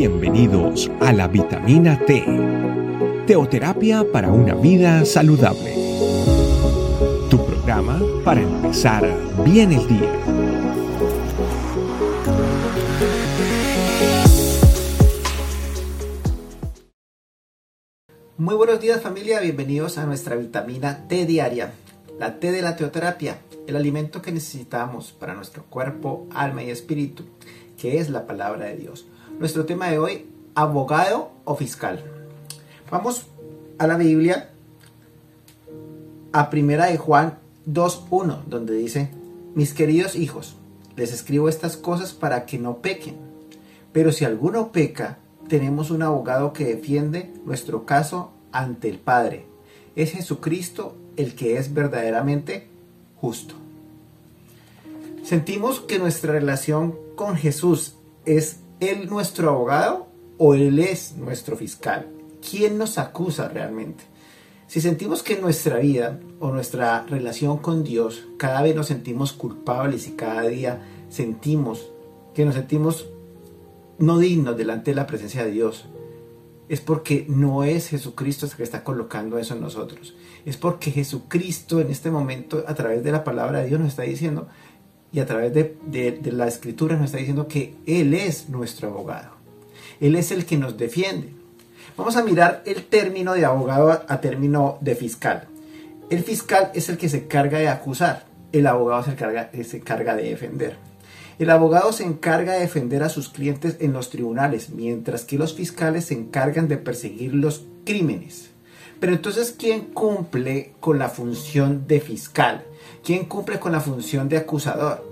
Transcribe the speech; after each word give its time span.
Bienvenidos 0.00 0.90
a 0.98 1.12
la 1.12 1.28
vitamina 1.28 1.98
T, 2.06 2.24
teoterapia 3.26 4.02
para 4.10 4.32
una 4.32 4.54
vida 4.54 5.04
saludable. 5.04 5.74
Tu 7.28 7.36
programa 7.44 8.00
para 8.24 8.40
empezar 8.40 9.06
bien 9.44 9.72
el 9.72 9.86
día. 9.86 10.10
Muy 18.38 18.54
buenos 18.54 18.80
días 18.80 19.02
familia, 19.02 19.40
bienvenidos 19.40 19.98
a 19.98 20.06
nuestra 20.06 20.34
vitamina 20.34 21.06
T 21.08 21.26
diaria, 21.26 21.74
la 22.18 22.40
T 22.40 22.52
de 22.52 22.62
la 22.62 22.74
teoterapia, 22.74 23.36
el 23.66 23.76
alimento 23.76 24.22
que 24.22 24.32
necesitamos 24.32 25.12
para 25.12 25.34
nuestro 25.34 25.64
cuerpo, 25.64 26.26
alma 26.32 26.62
y 26.62 26.70
espíritu, 26.70 27.24
que 27.76 27.98
es 27.98 28.08
la 28.08 28.26
palabra 28.26 28.64
de 28.64 28.76
Dios 28.78 29.04
nuestro 29.40 29.64
tema 29.64 29.88
de 29.88 29.98
hoy, 29.98 30.26
abogado 30.54 31.32
o 31.44 31.56
fiscal. 31.56 32.04
Vamos 32.90 33.26
a 33.78 33.86
la 33.86 33.96
Biblia, 33.96 34.50
a 36.32 36.50
primera 36.50 36.86
de 36.86 36.98
Juan 36.98 37.38
2.1, 37.66 38.44
donde 38.44 38.74
dice, 38.74 39.10
mis 39.54 39.72
queridos 39.72 40.14
hijos, 40.14 40.56
les 40.94 41.12
escribo 41.12 41.48
estas 41.48 41.78
cosas 41.78 42.12
para 42.12 42.44
que 42.44 42.58
no 42.58 42.82
pequen. 42.82 43.16
Pero 43.94 44.12
si 44.12 44.26
alguno 44.26 44.72
peca, 44.72 45.18
tenemos 45.48 45.90
un 45.90 46.02
abogado 46.02 46.52
que 46.52 46.66
defiende 46.66 47.32
nuestro 47.46 47.86
caso 47.86 48.32
ante 48.52 48.90
el 48.90 48.98
Padre. 48.98 49.46
Es 49.96 50.12
Jesucristo 50.12 50.96
el 51.16 51.34
que 51.34 51.56
es 51.56 51.72
verdaderamente 51.72 52.68
justo. 53.16 53.54
Sentimos 55.24 55.80
que 55.80 55.98
nuestra 55.98 56.32
relación 56.32 56.94
con 57.16 57.36
Jesús 57.36 57.94
es 58.26 58.60
él 58.80 59.08
nuestro 59.08 59.50
abogado 59.50 60.08
o 60.38 60.54
Él 60.54 60.78
es 60.78 61.16
nuestro 61.16 61.56
fiscal? 61.56 62.08
¿Quién 62.48 62.78
nos 62.78 62.98
acusa 62.98 63.48
realmente? 63.48 64.04
Si 64.66 64.80
sentimos 64.80 65.22
que 65.22 65.38
nuestra 65.38 65.78
vida 65.78 66.18
o 66.38 66.50
nuestra 66.50 67.04
relación 67.04 67.58
con 67.58 67.84
Dios 67.84 68.26
cada 68.38 68.62
vez 68.62 68.74
nos 68.74 68.86
sentimos 68.86 69.32
culpables 69.32 70.06
y 70.08 70.12
cada 70.12 70.42
día 70.42 70.80
sentimos 71.08 71.90
que 72.34 72.44
nos 72.44 72.54
sentimos 72.54 73.06
no 73.98 74.18
dignos 74.18 74.56
delante 74.56 74.92
de 74.92 74.94
la 74.94 75.06
presencia 75.06 75.44
de 75.44 75.50
Dios, 75.50 75.86
es 76.70 76.80
porque 76.80 77.26
no 77.28 77.64
es 77.64 77.88
Jesucristo 77.88 78.46
el 78.46 78.52
que 78.52 78.62
está 78.62 78.84
colocando 78.84 79.38
eso 79.38 79.54
en 79.54 79.60
nosotros. 79.60 80.14
Es 80.46 80.56
porque 80.56 80.92
Jesucristo 80.92 81.80
en 81.80 81.90
este 81.90 82.10
momento, 82.10 82.64
a 82.66 82.74
través 82.74 83.02
de 83.02 83.12
la 83.12 83.24
palabra 83.24 83.58
de 83.58 83.66
Dios, 83.66 83.80
nos 83.80 83.88
está 83.88 84.02
diciendo, 84.02 84.46
y 85.12 85.20
a 85.20 85.26
través 85.26 85.52
de, 85.52 86.20
la 86.32 86.46
escritura 86.46 86.96
nos 86.96 87.06
está 87.06 87.18
diciendo 87.18 87.48
que 87.48 87.74
Él 87.86 88.14
es 88.14 88.48
nuestro 88.48 88.88
abogado. 88.88 89.32
Él 90.00 90.16
es 90.16 90.30
el 90.30 90.46
que 90.46 90.56
nos 90.56 90.78
defiende. 90.78 91.32
Vamos 91.96 92.16
a 92.16 92.22
mirar 92.22 92.62
el 92.64 92.84
término 92.84 93.34
de 93.34 93.44
abogado 93.44 93.90
a, 93.90 94.20
término 94.20 94.78
de 94.80 94.94
fiscal. 94.94 95.48
El 96.08 96.22
fiscal 96.22 96.70
es 96.74 96.88
el 96.88 96.96
que 96.96 97.08
se 97.08 97.18
encarga 97.18 97.58
de 97.58 97.68
acusar, 97.68 98.26
el 98.52 98.66
abogado 98.66 99.04
se 99.04 99.10
encarga, 99.12 99.50
se 99.52 99.76
encarga 99.76 100.16
de 100.16 100.22
defender. 100.24 100.76
El 101.38 101.50
abogado 101.50 101.92
se 101.92 102.04
encarga 102.04 102.54
de 102.54 102.60
defender 102.60 103.02
a 103.02 103.08
sus 103.08 103.28
clientes 103.28 103.76
en 103.80 103.92
los 103.92 104.10
tribunales, 104.10 104.70
mientras 104.70 105.24
que 105.24 105.38
los 105.38 105.54
fiscales 105.54 106.06
se 106.06 106.14
encargan 106.14 106.68
de 106.68 106.76
perseguir 106.76 107.34
los 107.34 107.64
crímenes. 107.84 108.50
Pero 109.00 109.14
entonces, 109.14 109.54
¿quién 109.58 109.86
cumple 109.86 110.74
con 110.78 110.98
la 110.98 111.08
función 111.08 111.86
de 111.86 112.00
fiscal? 112.00 112.64
¿Quién 113.02 113.24
cumple 113.24 113.58
con 113.58 113.72
la 113.72 113.80
función 113.80 114.28
de 114.28 114.36
acusador? 114.36 115.04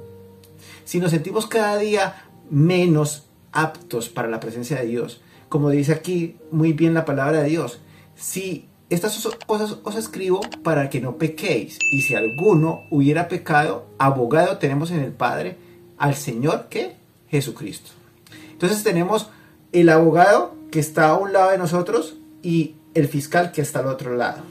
Si 0.84 1.00
nos 1.00 1.10
sentimos 1.10 1.46
cada 1.46 1.78
día 1.78 2.28
menos 2.50 3.24
aptos 3.50 4.10
para 4.10 4.28
la 4.28 4.40
presencia 4.40 4.78
de 4.78 4.86
Dios, 4.86 5.22
como 5.48 5.70
dice 5.70 5.92
aquí 5.92 6.36
muy 6.50 6.74
bien 6.74 6.92
la 6.92 7.06
palabra 7.06 7.42
de 7.42 7.48
Dios, 7.48 7.80
si 8.14 8.68
estas 8.90 9.26
cosas 9.46 9.76
os 9.82 9.96
escribo 9.96 10.40
para 10.62 10.90
que 10.90 11.00
no 11.00 11.16
pequéis, 11.16 11.78
y 11.92 12.02
si 12.02 12.14
alguno 12.14 12.80
hubiera 12.90 13.28
pecado, 13.28 13.86
abogado 13.98 14.58
tenemos 14.58 14.90
en 14.90 15.00
el 15.00 15.12
Padre 15.12 15.56
al 15.96 16.14
Señor 16.14 16.68
que 16.68 16.96
Jesucristo. 17.28 17.90
Entonces 18.52 18.82
tenemos 18.82 19.30
el 19.72 19.88
abogado 19.88 20.54
que 20.70 20.80
está 20.80 21.08
a 21.08 21.18
un 21.18 21.32
lado 21.32 21.50
de 21.50 21.58
nosotros 21.58 22.16
y 22.42 22.76
el 22.98 23.08
fiscal 23.08 23.52
que 23.52 23.62
está 23.62 23.80
al 23.80 23.86
otro 23.86 24.14
lado. 24.16 24.42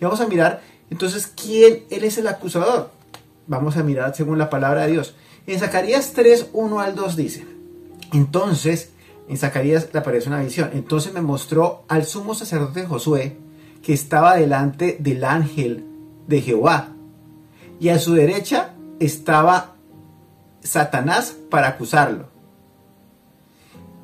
Y 0.00 0.04
vamos 0.04 0.20
a 0.20 0.26
mirar 0.26 0.62
entonces, 0.90 1.26
¿quién? 1.26 1.84
Él 1.90 2.04
es 2.04 2.18
el 2.18 2.28
acusador. 2.28 2.90
Vamos 3.46 3.76
a 3.76 3.82
mirar 3.82 4.14
según 4.14 4.38
la 4.38 4.50
palabra 4.50 4.82
de 4.82 4.92
Dios. 4.92 5.14
En 5.46 5.58
Zacarías 5.58 6.12
3, 6.12 6.48
1 6.52 6.80
al 6.80 6.94
2 6.94 7.16
dice, 7.16 7.46
entonces, 8.12 8.90
en 9.28 9.36
Zacarías 9.36 9.88
le 9.92 9.98
aparece 9.98 10.28
una 10.28 10.40
visión. 10.40 10.70
Entonces 10.74 11.12
me 11.12 11.20
mostró 11.20 11.84
al 11.88 12.04
sumo 12.04 12.34
sacerdote 12.34 12.86
Josué, 12.86 13.36
que 13.82 13.92
estaba 13.92 14.36
delante 14.36 14.96
del 15.00 15.24
ángel 15.24 15.84
de 16.26 16.40
Jehová. 16.40 16.88
Y 17.78 17.90
a 17.90 17.98
su 17.98 18.14
derecha 18.14 18.74
estaba 18.98 19.74
Satanás 20.60 21.36
para 21.50 21.68
acusarlo. 21.68 22.28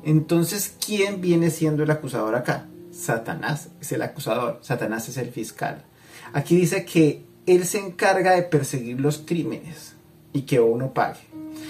Entonces, 0.03 0.75
¿quién 0.85 1.21
viene 1.21 1.49
siendo 1.49 1.83
el 1.83 1.91
acusador 1.91 2.35
acá? 2.35 2.67
Satanás 2.93 3.69
es 3.81 3.91
el 3.91 4.01
acusador, 4.03 4.59
Satanás 4.61 5.09
es 5.09 5.17
el 5.17 5.29
fiscal. 5.29 5.83
Aquí 6.31 6.55
dice 6.55 6.85
que 6.85 7.25
él 7.45 7.65
se 7.65 7.79
encarga 7.79 8.31
de 8.31 8.43
perseguir 8.43 9.01
los 9.01 9.17
crímenes 9.17 9.95
y 10.31 10.43
que 10.43 10.59
uno 10.59 10.93
pague. 10.93 11.19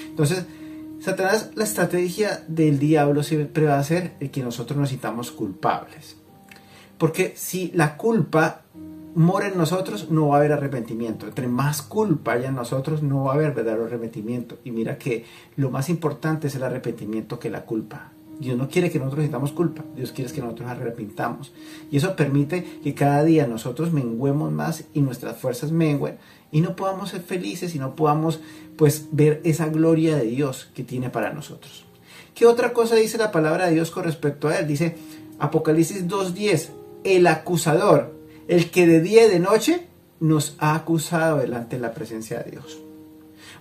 Entonces, 0.07 0.45
Satanás, 0.99 1.51
la 1.55 1.63
estrategia 1.63 2.43
del 2.47 2.77
diablo 2.77 3.23
siempre 3.23 3.65
va 3.65 3.79
a 3.79 3.83
ser 3.83 4.13
el 4.19 4.31
que 4.31 4.43
nosotros 4.43 4.77
nos 4.77 5.31
culpables. 5.31 6.17
Porque 6.97 7.33
si 7.35 7.71
la 7.73 7.97
culpa 7.97 8.61
mora 9.15 9.47
en 9.47 9.57
nosotros, 9.57 10.09
no 10.09 10.29
va 10.29 10.35
a 10.35 10.39
haber 10.39 10.53
arrepentimiento. 10.53 11.27
Entre 11.27 11.47
más 11.47 11.81
culpa 11.81 12.33
haya 12.33 12.49
en 12.49 12.55
nosotros, 12.55 13.03
no 13.03 13.25
va 13.25 13.33
a 13.33 13.35
haber 13.35 13.53
verdadero 13.53 13.85
arrepentimiento. 13.85 14.59
Y 14.63 14.71
mira 14.71 14.97
que 14.97 15.25
lo 15.55 15.69
más 15.69 15.89
importante 15.89 16.47
es 16.47 16.55
el 16.55 16.63
arrepentimiento 16.63 17.39
que 17.39 17.49
la 17.49 17.65
culpa. 17.65 18.11
Dios 18.39 18.57
no 18.57 18.67
quiere 18.67 18.91
que 18.91 18.99
nosotros 18.99 19.23
sintamos 19.23 19.51
culpa, 19.51 19.83
Dios 19.95 20.11
quiere 20.11 20.31
que 20.31 20.41
nosotros 20.41 20.69
arrepintamos. 20.69 21.51
Y 21.91 21.97
eso 21.97 22.15
permite 22.15 22.63
que 22.83 22.93
cada 22.93 23.23
día 23.23 23.47
nosotros 23.47 23.91
menguemos 23.91 24.51
más 24.51 24.85
y 24.93 25.01
nuestras 25.01 25.37
fuerzas 25.37 25.71
menguen 25.71 26.17
y 26.51 26.61
no 26.61 26.75
podamos 26.75 27.09
ser 27.09 27.21
felices 27.21 27.73
y 27.75 27.79
no 27.79 27.95
podamos 27.95 28.39
pues 28.77 29.07
ver 29.11 29.41
esa 29.43 29.67
gloria 29.67 30.17
de 30.17 30.25
Dios 30.25 30.69
que 30.75 30.83
tiene 30.83 31.09
para 31.09 31.33
nosotros. 31.33 31.85
¿Qué 32.35 32.45
otra 32.45 32.73
cosa 32.73 32.95
dice 32.95 33.17
la 33.17 33.31
palabra 33.31 33.67
de 33.67 33.73
Dios 33.73 33.91
con 33.91 34.03
respecto 34.03 34.47
a 34.47 34.57
él? 34.57 34.67
Dice 34.67 34.95
Apocalipsis 35.39 36.07
2.10, 36.07 36.69
el 37.03 37.27
acusador, 37.27 38.13
el 38.47 38.71
que 38.71 38.87
de 38.87 39.01
día 39.01 39.25
y 39.25 39.29
de 39.29 39.39
noche 39.39 39.87
nos 40.19 40.55
ha 40.59 40.75
acusado 40.75 41.39
delante 41.39 41.75
de 41.75 41.81
la 41.81 41.93
presencia 41.93 42.39
de 42.39 42.51
Dios. 42.51 42.79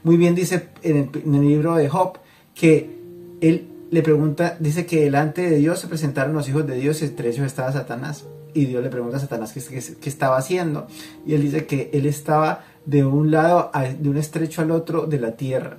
Muy 0.04 0.16
bien 0.16 0.34
dice 0.34 0.68
en 0.82 1.10
el, 1.14 1.40
libro 1.48 1.76
de 1.76 1.88
Job 1.88 2.18
que 2.54 2.98
él 3.40 3.68
le 3.92 4.02
pregunta, 4.02 4.56
dice 4.58 4.86
que 4.86 5.04
delante 5.04 5.42
de 5.42 5.56
Dios 5.58 5.78
se 5.78 5.86
presentaron 5.86 6.32
los 6.32 6.48
hijos 6.48 6.66
de 6.66 6.76
Dios 6.76 7.02
y 7.02 7.04
entre 7.04 7.28
ellos 7.28 7.44
estaba 7.44 7.70
Satanás. 7.72 8.24
Y 8.54 8.64
Dios 8.64 8.82
le 8.82 8.88
pregunta 8.88 9.18
a 9.18 9.20
Satanás 9.20 9.52
qué, 9.52 9.60
qué, 10.00 10.08
estaba 10.08 10.38
haciendo. 10.38 10.86
Y 11.26 11.34
él 11.34 11.42
dice 11.42 11.66
que 11.66 11.90
él 11.92 12.06
estaba 12.06 12.64
de 12.86 13.04
un 13.04 13.30
lado, 13.30 13.70
de 14.00 14.08
un 14.08 14.16
estrecho 14.16 14.62
al 14.62 14.70
otro 14.70 15.06
de 15.06 15.20
la 15.20 15.32
tierra. 15.32 15.76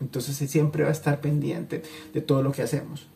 Entonces 0.00 0.42
él 0.42 0.48
siempre 0.48 0.82
va 0.82 0.88
a 0.88 0.92
estar 0.92 1.20
pendiente 1.20 1.84
de 2.12 2.20
todo 2.20 2.42
lo 2.42 2.50
que 2.50 2.62
hacemos. 2.62 3.06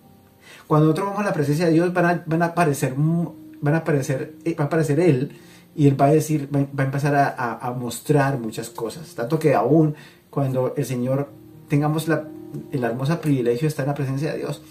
Cuando 0.69 0.87
nosotros 0.87 1.09
vamos 1.09 1.23
a 1.23 1.29
la 1.29 1.35
presencia 1.35 1.67
de 1.67 1.73
Dios 1.73 1.93
van 1.93 2.07
a, 2.07 2.23
van 2.25 2.43
a 2.43 2.47
aparecer, 2.47 2.95
van 2.97 3.75
a 3.75 3.79
aparecer, 3.79 4.37
eh, 4.45 4.55
va 4.55 4.65
a 4.65 4.67
aparecer 4.69 5.01
Él 5.01 5.33
y 5.75 5.89
Él 5.89 6.01
va 6.01 6.07
a 6.07 6.13
decir, 6.13 6.49
va, 6.55 6.61
a 6.61 6.85
empezar 6.87 7.17
a, 7.17 7.59
a 7.61 7.73
mostrar 7.73 8.39
muchas 8.39 8.71
cosas. 8.71 9.13
Tanto 9.17 9.41
que 9.41 9.55
aún 9.55 9.97
cuando 10.31 10.73
el 10.77 10.85
Señor 10.85 11.31
tengamos 11.69 12.07
la 12.07 12.29
el 12.73 12.85
hermoso 12.85 13.21
privilegio 13.21 13.69
estar 13.69 13.85
en 13.85 13.89
la 13.89 13.95
presencia 13.95 14.33
de 14.33 14.39
Dios, 14.39 14.63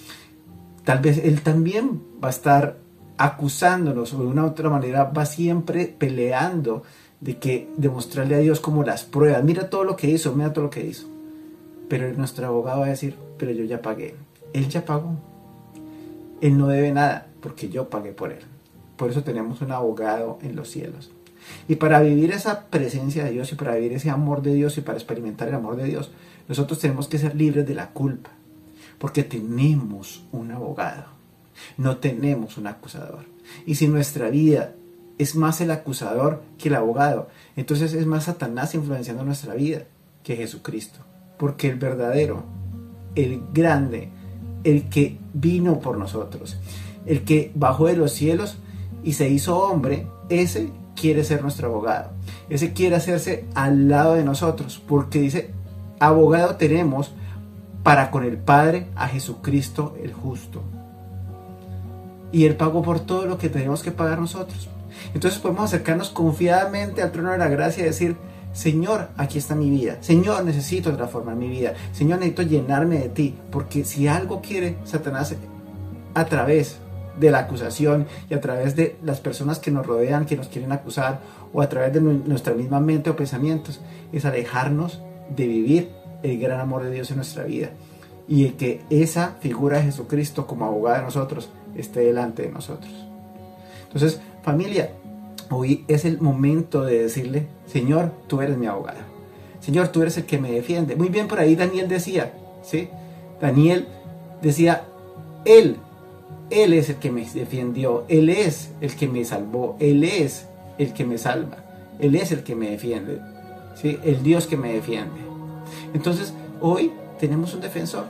tal 0.84 1.00
vez 1.00 1.18
Él 1.18 1.42
también 1.42 2.02
va 2.24 2.28
a 2.28 2.32
estar 2.32 2.78
acusándonos 3.18 4.14
o 4.14 4.20
de 4.20 4.28
una 4.28 4.44
u 4.44 4.48
otra 4.48 4.70
manera 4.70 5.06
va 5.06 5.26
siempre 5.26 5.86
peleando 5.86 6.84
de 7.22 7.38
que 7.38 7.70
demostrarle 7.78 8.36
a 8.36 8.40
Dios 8.40 8.60
como 8.60 8.84
las 8.84 9.04
pruebas. 9.04 9.44
Mira 9.44 9.70
todo 9.70 9.84
lo 9.84 9.96
que 9.96 10.10
hizo, 10.10 10.34
mira 10.34 10.54
todo 10.54 10.66
lo 10.66 10.70
que 10.70 10.86
hizo. 10.86 11.08
Pero 11.88 12.12
nuestro 12.14 12.46
abogado 12.48 12.82
va 12.82 12.88
a 12.88 12.90
decir, 12.90 13.16
pero 13.38 13.52
yo 13.52 13.64
ya 13.64 13.82
pagué. 13.82 14.16
Él 14.54 14.70
ya 14.70 14.86
pagó. 14.86 15.16
Él 16.42 16.58
no 16.58 16.68
debe 16.68 16.92
nada 16.92 17.28
porque 17.42 17.70
yo 17.70 17.90
pagué 17.90 18.12
por 18.12 18.32
él. 18.32 18.44
Por 18.98 19.10
eso 19.10 19.24
tenemos 19.24 19.62
un 19.62 19.72
abogado 19.72 20.40
en 20.42 20.56
los 20.56 20.70
cielos. 20.70 21.12
Y 21.68 21.76
para 21.76 22.02
vivir 22.02 22.32
esa 22.32 22.68
presencia 22.68 23.24
de 23.24 23.32
Dios 23.32 23.52
y 23.52 23.56
para 23.56 23.76
vivir 23.76 23.94
ese 23.94 24.10
amor 24.10 24.42
de 24.42 24.54
Dios 24.54 24.78
y 24.78 24.82
para 24.82 24.98
experimentar 24.98 25.48
el 25.48 25.56
amor 25.56 25.76
de 25.76 25.86
Dios, 25.86 26.12
nosotros 26.48 26.80
tenemos 26.80 27.08
que 27.08 27.18
ser 27.18 27.36
libres 27.36 27.68
de 27.68 27.76
la 27.76 27.90
culpa, 27.90 28.32
porque 29.00 29.24
tenemos 29.24 30.26
un 30.32 30.52
abogado, 30.52 31.06
no 31.78 31.98
tenemos 31.98 32.58
un 32.58 32.68
acusador. 32.68 33.26
Y 33.66 33.76
si 33.76 33.88
nuestra 33.88 34.30
vida 34.30 34.74
es 35.18 35.36
más 35.36 35.62
el 35.62 35.72
acusador 35.72 36.44
que 36.58 36.70
el 36.70 36.76
abogado, 36.76 37.30
entonces 37.56 37.94
es 37.94 38.06
más 38.06 38.26
Satanás 38.26 38.76
influenciando 38.76 39.24
nuestra 39.24 39.54
vida 39.54 39.84
que 40.24 40.36
Jesucristo, 40.36 41.00
porque 41.38 41.70
el 41.70 41.78
verdadero, 41.78 42.44
el 43.16 43.42
grande, 43.54 44.10
el 44.64 44.90
que 44.90 45.18
vino 45.34 45.80
por 45.80 45.98
nosotros, 45.98 46.58
el 47.06 47.24
que 47.24 47.52
bajó 47.56 47.88
de 47.88 47.98
los 47.98 48.12
cielos 48.12 48.58
y 49.04 49.14
se 49.14 49.30
hizo 49.30 49.58
hombre, 49.58 50.08
ese 50.30 50.72
quiere 50.96 51.24
ser 51.24 51.42
nuestro 51.42 51.68
abogado. 51.68 52.12
Ese 52.50 52.74
quiere 52.74 52.96
hacerse 52.96 53.46
al 53.54 53.88
lado 53.88 54.16
de 54.16 54.24
nosotros, 54.24 54.82
porque 54.88 55.20
dice, 55.20 55.52
abogado 56.00 56.56
tenemos 56.56 57.12
para 57.84 58.10
con 58.12 58.24
el 58.24 58.38
Padre 58.38 58.88
a 58.96 59.08
Jesucristo 59.08 59.96
el 60.04 60.14
justo. 60.14 60.64
Y 62.32 62.46
Él 62.46 62.56
pagó 62.56 62.82
por 62.82 63.00
todo 63.00 63.26
lo 63.26 63.38
que 63.38 63.50
tenemos 63.50 63.84
que 63.84 63.92
pagar 63.92 64.20
nosotros. 64.20 64.70
Entonces 65.14 65.40
podemos 65.40 65.66
acercarnos 65.66 66.10
confiadamente 66.10 67.02
al 67.02 67.12
trono 67.12 67.32
de 67.32 67.38
la 67.38 67.48
gracia 67.48 67.84
y 67.84 67.86
decir, 67.86 68.18
Señor, 68.54 69.10
aquí 69.18 69.38
está 69.38 69.54
mi 69.54 69.70
vida. 69.70 69.98
Señor, 70.02 70.44
necesito 70.44 70.96
transformar 70.96 71.36
mi 71.36 71.48
vida. 71.48 71.74
Señor, 71.92 72.20
necesito 72.20 72.42
llenarme 72.42 73.00
de 73.00 73.10
ti. 73.10 73.36
Porque 73.52 73.84
si 73.84 74.08
algo 74.08 74.42
quiere 74.42 74.78
Satanás 74.86 75.36
a 76.14 76.26
través 76.26 76.78
de 77.20 77.32
la 77.32 77.40
acusación 77.40 78.08
y 78.30 78.34
a 78.34 78.42
través 78.42 78.76
de 78.76 78.98
las 79.04 79.20
personas 79.20 79.60
que 79.60 79.72
nos 79.72 79.86
rodean, 79.86 80.26
que 80.26 80.38
nos 80.38 80.48
quieren 80.48 80.72
acusar, 80.72 81.20
o 81.54 81.62
a 81.62 81.70
través 81.70 81.94
de 81.94 82.02
nuestra 82.02 82.54
misma 82.54 82.80
mente 82.80 83.10
o 83.10 83.16
pensamientos, 83.16 83.82
es 84.12 84.26
alejarnos 84.26 85.02
de 85.30 85.48
vivir 85.48 85.90
el 86.24 86.40
gran 86.40 86.60
amor 86.60 86.84
de 86.84 86.92
Dios 86.92 87.10
en 87.12 87.18
nuestra 87.18 87.44
vida. 87.44 87.70
Y 88.28 88.50
que 88.50 88.82
esa 88.90 89.36
figura 89.40 89.78
de 89.78 89.86
Jesucristo 89.86 90.48
como 90.48 90.66
abogado 90.66 90.98
de 90.98 91.04
nosotros 91.04 91.50
esté 91.76 92.02
delante 92.02 92.44
de 92.44 92.52
nosotros. 92.52 92.92
Entonces, 93.84 94.20
familia, 94.42 94.92
hoy 95.50 95.86
es 95.88 96.06
el 96.06 96.20
momento 96.20 96.84
de 96.84 97.04
decirle, 97.04 97.48
Señor, 97.68 98.12
tú 98.28 98.42
eres 98.42 98.58
mi 98.58 98.66
abogado. 98.66 99.00
Señor, 99.60 99.90
tú 99.90 100.02
eres 100.02 100.18
el 100.18 100.26
que 100.26 100.40
me 100.40 100.52
defiende. 100.52 100.96
Muy 100.96 101.10
bien, 101.10 101.28
por 101.28 101.40
ahí 101.40 101.56
Daniel 101.56 101.88
decía, 101.88 102.34
¿sí? 102.64 102.90
Daniel 103.40 103.88
decía, 104.42 104.86
Él 105.46 105.78
él 106.50 106.74
es 106.74 106.90
el 106.90 106.98
que 106.98 107.12
me 107.12 107.26
defendió, 107.26 108.06
Él 108.08 108.30
es 108.30 108.70
el 108.82 108.96
que 108.96 109.08
me 109.08 109.26
salvó, 109.26 109.76
Él 109.80 110.04
es 110.04 110.46
el 110.78 110.94
que 110.94 111.06
me 111.06 111.18
salva, 111.18 111.58
Él 112.00 112.16
es 112.16 112.32
el 112.32 112.44
que 112.44 112.56
me 112.56 112.70
defiende, 112.70 113.20
¿sí? 113.76 114.00
el 114.04 114.24
Dios 114.24 114.48
que 114.48 114.58
me 114.58 114.74
defiende. 114.74 115.22
Entonces, 115.94 116.34
hoy 116.62 116.92
tenemos 117.20 117.54
un 117.54 117.62
defensor 117.62 118.06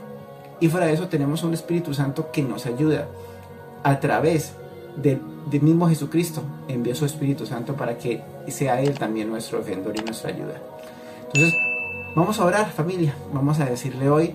y 0.60 0.68
de 0.86 0.92
eso 0.92 1.08
tenemos 1.08 1.42
un 1.42 1.54
Espíritu 1.54 1.92
Santo 1.92 2.30
que 2.32 2.42
nos 2.42 2.66
ayuda 2.66 3.06
a 3.82 4.00
través 4.00 4.52
del, 4.96 5.20
mismo 5.60 5.88
Jesucristo. 5.88 6.42
Envió 6.68 6.94
su 6.94 7.04
Espíritu 7.04 7.46
Santo 7.46 7.74
para 7.74 7.98
que 7.98 8.22
sea 8.48 8.80
Él 8.80 8.98
también 8.98 9.28
nuestro 9.28 9.58
defensor 9.58 9.94
y 9.96 10.02
nuestra 10.02 10.30
ayuda. 10.30 10.60
Entonces, 11.26 11.54
vamos 12.14 12.40
a 12.40 12.44
orar 12.44 12.70
familia, 12.70 13.14
vamos 13.32 13.60
a 13.60 13.66
decirle 13.66 14.08
hoy, 14.08 14.34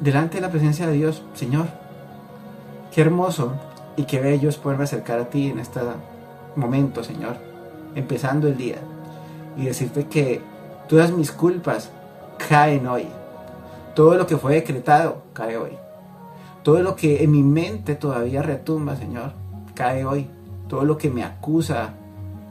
delante 0.00 0.36
de 0.36 0.40
la 0.40 0.50
presencia 0.50 0.86
de 0.86 0.94
Dios, 0.94 1.22
Señor, 1.34 1.66
Qué 2.92 3.02
hermoso 3.02 3.52
y 3.96 4.02
qué 4.02 4.18
bello 4.18 4.48
es 4.48 4.56
poderme 4.56 4.82
acercar 4.82 5.20
a 5.20 5.30
ti 5.30 5.48
en 5.48 5.60
este 5.60 5.80
momento, 6.56 7.04
Señor, 7.04 7.36
empezando 7.94 8.48
el 8.48 8.56
día 8.56 8.78
y 9.56 9.66
decirte 9.66 10.06
que 10.06 10.40
todas 10.88 11.12
mis 11.12 11.32
culpas 11.32 11.90
caen 12.48 12.86
hoy. 12.86 13.06
Todo 13.94 14.16
lo 14.16 14.26
que 14.26 14.36
fue 14.36 14.54
decretado 14.54 15.22
cae 15.32 15.56
hoy. 15.56 15.72
Todo 16.62 16.82
lo 16.82 16.96
que 16.96 17.22
en 17.24 17.30
mi 17.30 17.42
mente 17.42 17.94
todavía 17.94 18.42
retumba, 18.42 18.96
Señor, 18.96 19.32
cae 19.74 20.04
hoy. 20.04 20.28
Todo 20.68 20.84
lo 20.84 20.98
que 20.98 21.10
me 21.10 21.24
acusa 21.24 21.94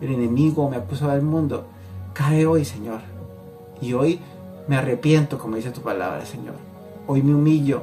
el 0.01 0.12
enemigo, 0.12 0.69
me 0.69 0.78
acusa 0.78 1.13
del 1.13 1.22
mundo, 1.22 1.68
cae 2.13 2.46
hoy, 2.46 2.66
Señor. 2.66 3.00
Y 3.81 3.94
hoy 3.94 4.19
me 4.68 4.78
arrepiento, 4.78 5.38
como 5.38 5.56
dice 5.56 5.72
tu 5.72 5.81
palabra, 5.81 6.25
Señor. 6.25 6.56
Hoy 7.07 7.22
me 7.22 7.34
humillo 7.34 7.81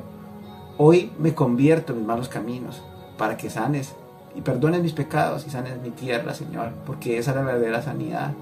Hoy 0.78 1.10
me 1.18 1.34
convierto 1.34 1.94
en 1.94 2.00
mis 2.00 2.06
malos 2.06 2.28
caminos 2.28 2.82
para 3.16 3.38
que 3.38 3.48
sanes 3.48 3.94
y 4.34 4.42
perdones 4.42 4.82
mis 4.82 4.92
pecados 4.92 5.46
y 5.46 5.50
sanes 5.50 5.80
mi 5.80 5.88
tierra, 5.88 6.34
Señor, 6.34 6.72
porque 6.84 7.16
esa 7.16 7.30
es 7.30 7.36
la 7.38 7.42
verdadera 7.44 7.80
sanidad. 7.80 8.32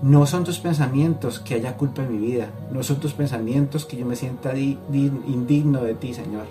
No 0.00 0.26
son 0.26 0.44
tus 0.44 0.60
pensamientos 0.60 1.40
que 1.40 1.54
haya 1.54 1.76
culpa 1.76 2.02
en 2.02 2.12
mi 2.12 2.18
vida, 2.18 2.50
no 2.70 2.84
son 2.84 3.00
tus 3.00 3.14
pensamientos 3.14 3.84
que 3.84 3.96
yo 3.96 4.06
me 4.06 4.14
sienta 4.14 4.56
indigno 4.56 5.82
de 5.82 5.94
ti, 5.94 6.14
Señor. 6.14 6.46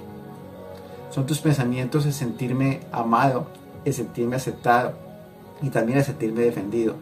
Son 1.11 1.25
tus 1.25 1.39
pensamientos 1.39 2.03
de 2.03 2.11
sentirme 2.11 2.81
amado, 2.91 3.47
de 3.85 3.93
sentirme 3.93 4.35
aceptado 4.35 4.93
y 5.61 5.69
también 5.69 5.99
de 5.99 6.03
sentirme 6.03 6.41
defendido. 6.41 6.95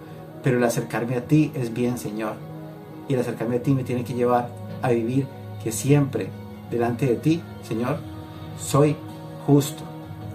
Pero 0.44 0.60
el 0.60 0.64
acercarme 0.64 1.16
a 1.16 1.26
ti 1.26 1.52
es 1.56 1.74
bien, 1.74 1.98
Señor. 1.98 2.36
Y 3.10 3.16
el 3.16 3.22
acercarme 3.22 3.56
a 3.56 3.64
ti 3.64 3.74
me 3.74 3.84
tiene 3.84 4.04
que 4.04 4.14
llevar 4.14 4.50
a 4.84 4.90
vivir 4.90 5.26
que 5.64 5.72
siempre 5.72 6.30
delante 6.70 7.08
de 7.08 7.16
ti, 7.16 7.42
Señor, 7.64 7.98
soy 8.60 8.96
justo, 9.48 9.82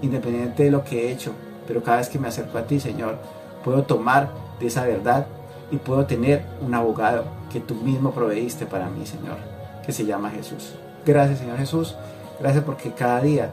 independiente 0.03 0.65
de 0.65 0.71
lo 0.73 0.83
que 0.83 1.07
he 1.07 1.13
hecho, 1.13 1.33
pero 1.69 1.85
cada 1.85 1.99
vez 1.99 2.09
que 2.09 2.19
me 2.19 2.27
acerco 2.27 2.59
a 2.59 2.67
ti, 2.67 2.81
Señor, 2.81 3.19
puedo 3.63 3.85
tomar 3.85 4.33
de 4.59 4.67
esa 4.67 4.85
verdad 4.85 5.29
y 5.71 5.77
puedo 5.77 6.07
tener 6.07 6.45
un 6.61 6.75
abogado 6.75 7.25
que 7.53 7.61
tú 7.61 7.75
mismo 7.75 8.13
proveíste 8.13 8.67
para 8.67 8.89
mí, 8.89 9.07
Señor, 9.07 9.37
que 9.85 9.93
se 9.93 10.05
llama 10.05 10.31
Jesús. 10.31 10.75
Gracias, 11.05 11.39
Señor 11.39 11.59
Jesús. 11.59 11.97
Gracias 12.39 12.65
porque 12.65 12.93
cada 12.93 13.21
día 13.21 13.51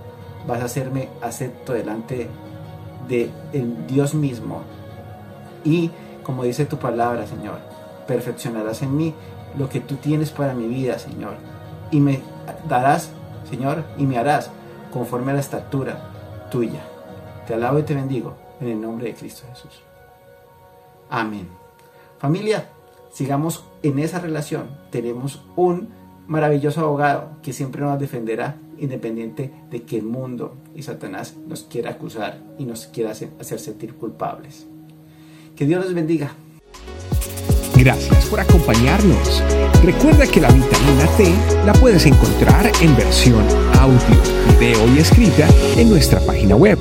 vas 0.48 0.62
a 0.62 0.66
hacerme 0.66 1.10
acepto 1.22 1.74
delante 1.74 2.30
de 3.08 3.30
el 3.54 3.88
Dios 3.88 4.14
mismo. 4.14 4.62
Y 5.64 5.92
como 6.24 6.44
dice 6.44 6.66
tu 6.66 6.78
palabra, 6.78 7.25
Señor, 7.28 7.60
perfeccionarás 8.08 8.81
en 8.81 8.96
mí 8.96 9.13
lo 9.58 9.70
que 9.70 9.80
tú 9.80 9.96
tienes 9.96 10.31
para 10.31 10.54
mi 10.54 10.68
vida, 10.68 11.00
Señor. 11.00 11.36
Y 11.92 12.00
me 12.00 12.22
darás, 12.68 13.12
Señor, 13.50 13.84
y 13.98 14.06
me 14.06 14.18
harás 14.18 14.50
conforme 14.92 15.31
a 15.31 15.36
la 15.36 15.42
estatura 15.42 16.00
tuya. 16.50 16.81
Te 17.46 17.54
alabo 17.54 17.80
y 17.80 17.84
te 17.84 17.96
bendigo 17.96 18.36
en 18.60 18.70
el 18.70 18.81
nombre 18.81 19.08
de 19.08 19.16
Cristo 19.16 19.46
Jesús. 19.50 19.81
Amén. 21.10 21.67
Familia, 22.19 22.69
sigamos 23.12 23.66
en 23.84 24.00
esa 24.00 24.19
relación. 24.19 24.68
Tenemos 24.92 25.42
un 25.56 25.90
maravilloso 26.28 26.81
abogado 26.81 27.38
que 27.42 27.54
siempre 27.54 27.81
nos 27.81 28.00
defenderá 28.00 28.58
independiente 28.80 29.52
de 29.72 29.84
que 29.84 29.98
el 29.98 30.04
mundo 30.04 30.58
y 30.75 30.84
Satanás 30.84 31.36
nos 31.48 31.64
quiera 31.64 31.92
acusar 31.92 32.40
y 32.58 32.66
nos 32.66 32.88
quiera 32.88 33.12
hacer 33.12 33.60
sentir 33.60 33.96
culpables. 33.96 34.68
Que 35.56 35.66
Dios 35.66 35.84
los 35.84 35.94
bendiga. 35.94 36.31
Gracias 37.75 38.25
por 38.25 38.40
acompañarnos. 38.40 39.44
Recuerda 39.84 40.25
que 40.25 40.42
la 40.42 40.52
vitamina 40.52 41.08
T 41.16 41.34
la 41.66 41.74
puedes 41.74 42.06
encontrar 42.06 42.72
en 42.81 42.96
versión 42.96 43.44
audio, 43.80 44.22
video 44.60 44.96
y 44.96 45.00
escrita 45.00 45.48
en 45.77 45.89
nuestra 45.89 46.20
página 46.22 46.56
web, 46.56 46.80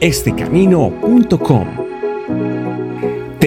estecamino.com. 0.00 1.89